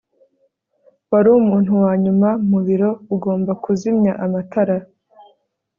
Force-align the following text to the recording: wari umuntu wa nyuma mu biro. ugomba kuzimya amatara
wari 1.11 1.29
umuntu 1.39 1.71
wa 1.83 1.93
nyuma 2.03 2.29
mu 2.49 2.59
biro. 2.65 2.89
ugomba 3.15 3.51
kuzimya 3.63 4.13
amatara 4.25 4.77